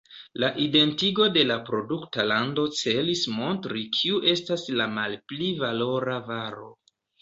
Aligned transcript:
La 0.43 0.47
identigo 0.61 1.27
de 1.35 1.43
la 1.49 1.57
produkta 1.67 2.27
lando 2.33 2.65
celis 2.81 3.23
montri 3.37 3.87
kiu 4.01 4.25
estas 4.35 4.69
la 4.83 4.93
malpli 4.99 5.55
valora 5.65 6.23
varo. 6.37 6.77